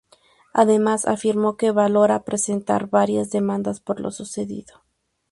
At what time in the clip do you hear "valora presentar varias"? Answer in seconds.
1.69-3.29